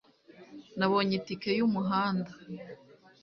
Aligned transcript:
nabonye 0.77 1.13
itike 1.19 1.49
yumuhanda 1.59 2.31